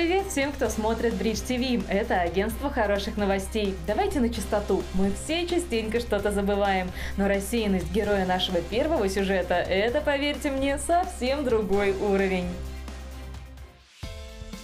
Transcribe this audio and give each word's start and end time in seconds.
Привет 0.00 0.28
всем, 0.28 0.50
кто 0.52 0.70
смотрит 0.70 1.12
Бридж 1.12 1.40
ТВ. 1.40 1.86
Это 1.90 2.22
агентство 2.22 2.70
хороших 2.70 3.18
новостей. 3.18 3.74
Давайте 3.86 4.18
на 4.18 4.30
чистоту. 4.30 4.82
Мы 4.94 5.12
все 5.12 5.46
частенько 5.46 6.00
что-то 6.00 6.32
забываем. 6.32 6.90
Но 7.18 7.28
рассеянность 7.28 7.92
героя 7.92 8.24
нашего 8.24 8.62
первого 8.62 9.10
сюжета– 9.10 9.54
это, 9.56 10.00
поверьте 10.00 10.50
мне, 10.52 10.78
совсем 10.78 11.44
другой 11.44 11.92
уровень. 11.92 12.46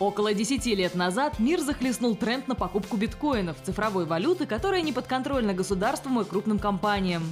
Около 0.00 0.34
10 0.34 0.66
лет 0.66 0.96
назад 0.96 1.38
мир 1.38 1.60
захлестнул 1.60 2.16
тренд 2.16 2.48
на 2.48 2.56
покупку 2.56 2.96
биткоинов, 2.96 3.56
цифровой 3.62 4.06
валюты, 4.06 4.46
которая 4.46 4.82
не 4.82 4.92
подконтрольна 4.92 5.54
государствам 5.54 6.20
и 6.20 6.24
крупным 6.24 6.58
компаниям. 6.58 7.22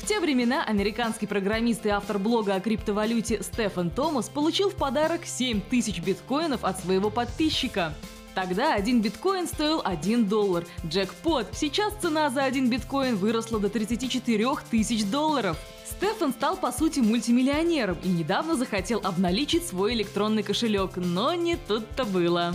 В 0.00 0.06
те 0.06 0.18
времена 0.18 0.64
американский 0.64 1.26
программист 1.26 1.84
и 1.84 1.90
автор 1.90 2.18
блога 2.18 2.54
о 2.54 2.60
криптовалюте 2.60 3.42
Стефан 3.42 3.90
Томас 3.90 4.30
получил 4.30 4.70
в 4.70 4.74
подарок 4.74 5.26
7 5.26 5.60
тысяч 5.60 6.00
биткоинов 6.00 6.64
от 6.64 6.80
своего 6.80 7.10
подписчика. 7.10 7.92
Тогда 8.34 8.74
один 8.74 9.02
биткоин 9.02 9.46
стоил 9.46 9.82
1 9.84 10.26
доллар. 10.26 10.64
Джекпот! 10.86 11.48
Сейчас 11.52 11.92
цена 12.00 12.30
за 12.30 12.44
один 12.44 12.70
биткоин 12.70 13.16
выросла 13.16 13.60
до 13.60 13.68
34 13.68 14.46
тысяч 14.70 15.04
долларов. 15.04 15.58
Стефан 15.84 16.32
стал 16.32 16.56
по 16.56 16.72
сути 16.72 17.00
мультимиллионером 17.00 17.98
и 18.02 18.08
недавно 18.08 18.56
захотел 18.56 19.02
обналичить 19.04 19.66
свой 19.66 19.92
электронный 19.92 20.42
кошелек, 20.42 20.92
но 20.96 21.34
не 21.34 21.56
тут-то 21.56 22.06
было. 22.06 22.54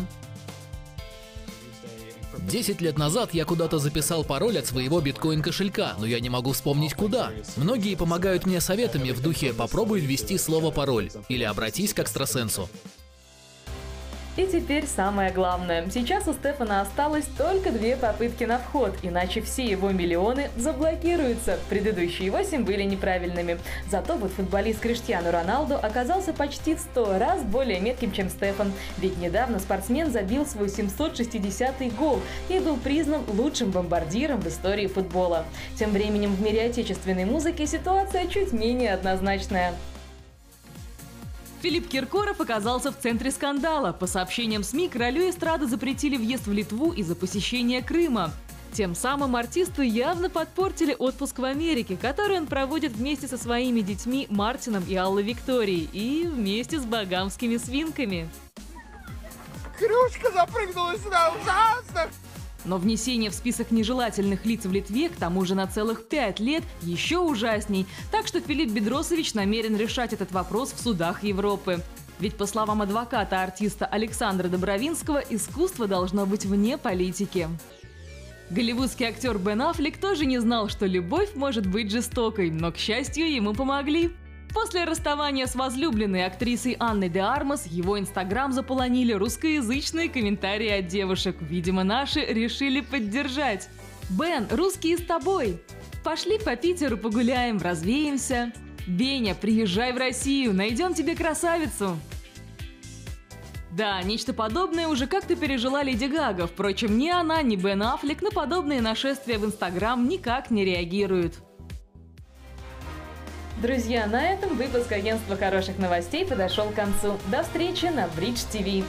Десять 2.50 2.80
лет 2.80 3.00
назад 3.00 3.34
я 3.34 3.44
куда-то 3.44 3.80
записал 3.80 4.24
пароль 4.24 4.60
от 4.60 4.68
своего 4.68 5.02
биткоин-кошелька, 5.02 5.96
но 5.98 6.06
я 6.06 6.20
не 6.20 6.30
могу 6.30 6.52
вспомнить 6.52 6.94
куда. 6.94 7.32
Многие 7.58 7.96
помогают 7.96 8.46
мне 8.46 8.62
советами 8.62 9.10
в 9.12 9.22
духе 9.22 9.52
«попробуй 9.52 10.00
ввести 10.00 10.38
слово 10.38 10.70
пароль» 10.70 11.10
или 11.28 11.44
«обратись 11.44 11.96
к 11.96 12.00
экстрасенсу». 12.00 12.70
И 14.38 14.46
теперь 14.46 14.86
самое 14.86 15.32
главное. 15.32 15.90
Сейчас 15.90 16.28
у 16.28 16.34
Стефана 16.34 16.82
осталось 16.82 17.26
только 17.38 17.72
две 17.72 17.96
попытки 17.96 18.44
на 18.44 18.60
вход, 18.60 18.94
иначе 19.02 19.42
все 19.42 19.64
его 19.64 19.92
миллионы 19.92 20.50
заблокируются. 20.58 21.58
Предыдущие 21.70 22.32
восемь 22.32 22.66
были 22.66 22.84
неправильными. 22.84 23.60
Зато 23.90 24.18
вот 24.18 24.32
футболист 24.34 24.82
Криштиану 24.82 25.32
Роналду 25.32 25.76
оказался 25.76 26.34
почти 26.34 26.76
в 26.76 26.80
сто 26.80 27.18
раз 27.18 27.44
более 27.44 27.80
метким, 27.80 28.12
чем 28.12 28.30
Стефан. 28.30 28.74
Ведь 28.98 29.18
недавно 29.18 29.60
спортсмен 29.60 30.12
забил 30.12 30.46
свой 30.46 30.68
760-й 30.68 31.92
гол 31.92 32.20
и 32.50 32.60
был 32.60 32.76
признан 32.76 33.22
лучшим 33.30 33.72
бомбардиром 33.72 34.42
в 34.42 34.48
истории 34.48 34.88
футбола. 34.88 35.46
Тем 35.80 35.92
временем 35.92 36.36
в 36.36 36.42
мире 36.42 36.64
отечественной 36.64 37.24
музыки 37.24 37.66
ситуация 37.66 38.28
чуть 38.28 38.52
менее 38.52 38.94
однозначная. 38.96 39.74
Филипп 41.66 41.88
Киркоров 41.88 42.40
оказался 42.42 42.92
в 42.92 43.00
центре 43.00 43.32
скандала. 43.32 43.92
По 43.92 44.06
сообщениям 44.06 44.62
СМИ, 44.62 44.88
королю 44.88 45.28
эстрады 45.28 45.66
запретили 45.66 46.16
въезд 46.16 46.46
в 46.46 46.54
Литву 46.54 46.92
из-за 46.92 47.16
посещения 47.16 47.82
Крыма. 47.82 48.32
Тем 48.72 48.94
самым 48.94 49.36
артисту 49.36 49.82
явно 49.82 50.30
подпортили 50.30 50.96
отпуск 51.00 51.40
в 51.40 51.44
Америке, 51.44 51.98
который 52.00 52.38
он 52.38 52.46
проводит 52.46 52.92
вместе 52.92 53.28
со 53.28 53.40
своими 53.40 53.82
детьми 53.82 54.28
Мартином 54.30 54.84
и 54.88 54.94
Аллой 54.94 55.24
Викторией 55.24 55.90
и 55.92 56.28
вместе 56.28 56.80
с 56.80 56.86
багамскими 56.86 57.58
свинками. 57.58 58.30
Хрюшка 59.80 60.32
запрыгнула 60.34 60.96
сюда 61.00 61.32
ужасно! 61.32 62.12
Но 62.66 62.78
внесение 62.78 63.30
в 63.30 63.36
список 63.36 63.72
нежелательных 63.72 64.46
лиц 64.46 64.66
в 64.66 64.72
Литве, 64.72 65.10
к 65.10 65.16
тому 65.16 65.46
же 65.46 65.56
на 65.56 65.68
целых 65.68 66.08
пять 66.08 66.40
лет, 66.40 66.64
еще 66.82 67.20
ужасней. 67.20 67.86
Так 68.12 68.28
что 68.28 68.42
Филипп 68.42 68.72
Бедросович 68.72 69.34
намерен 69.36 69.76
решать 69.78 70.14
этот 70.14 70.32
вопрос 70.32 70.74
в 70.74 70.82
судах 70.82 71.24
Европы. 71.24 71.82
Ведь, 72.20 72.36
по 72.36 72.46
словам 72.46 72.82
адвоката 72.82 73.44
артиста 73.44 73.86
Александра 73.86 74.48
Добровинского, 74.48 75.20
искусство 75.20 75.88
должно 75.88 76.26
быть 76.26 76.46
вне 76.46 76.78
политики. 76.78 77.50
Голливудский 78.50 79.08
актер 79.08 79.38
Бен 79.38 79.62
Аффлек 79.62 79.98
тоже 79.98 80.26
не 80.26 80.40
знал, 80.40 80.70
что 80.70 80.86
любовь 80.86 81.36
может 81.36 81.66
быть 81.66 81.92
жестокой, 81.92 82.52
но, 82.52 82.72
к 82.72 82.78
счастью, 82.78 83.32
ему 83.32 83.54
помогли. 83.54 84.12
После 84.56 84.86
расставания 84.86 85.48
с 85.48 85.54
возлюбленной 85.54 86.26
актрисой 86.26 86.78
Анной 86.80 87.10
де 87.10 87.20
Армас 87.20 87.68
его 87.68 88.00
инстаграм 88.00 88.54
заполонили 88.54 89.12
русскоязычные 89.12 90.10
комментарии 90.10 90.80
от 90.80 90.88
девушек. 90.88 91.36
Видимо, 91.42 91.84
наши 91.84 92.22
решили 92.22 92.80
поддержать. 92.80 93.68
«Бен, 94.10 94.48
русские 94.50 94.98
с 94.98 95.02
тобой!» 95.02 95.62
«Пошли 96.06 96.40
по 96.40 96.56
Питеру 96.56 96.98
погуляем, 96.98 97.58
развеемся!» 97.58 98.54
«Беня, 98.88 99.36
приезжай 99.36 99.92
в 99.92 99.98
Россию, 99.98 100.54
найдем 100.54 100.94
тебе 100.94 101.16
красавицу!» 101.16 101.98
Да, 103.72 104.02
нечто 104.04 104.34
подобное 104.34 104.88
уже 104.88 105.06
как-то 105.06 105.36
пережила 105.36 105.84
Леди 105.84 106.06
Гага. 106.06 106.48
Впрочем, 106.48 106.98
ни 106.98 107.10
она, 107.10 107.42
ни 107.42 107.58
Бен 107.58 107.84
Аффлек 107.84 108.22
на 108.22 108.32
подобные 108.32 108.80
нашествия 108.80 109.38
в 109.38 109.44
Инстаграм 109.44 110.08
никак 110.08 110.50
не 110.50 110.64
реагируют. 110.64 111.42
Друзья, 113.58 114.06
на 114.06 114.22
этом 114.22 114.58
выпуск 114.58 114.92
агентства 114.92 115.38
хороших 115.38 115.78
новостей 115.80 116.26
подошел 116.26 116.70
к 116.72 116.74
концу. 116.74 117.18
До 117.32 117.42
встречи 117.42 117.86
на 117.86 118.10
Бридж 118.10 118.42
ТВ. 118.52 118.86